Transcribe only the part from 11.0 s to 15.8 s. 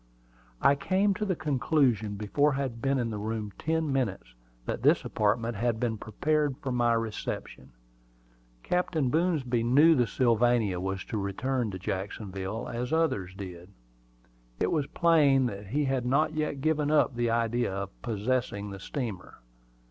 to return to Jacksonville, as others did. It was plain that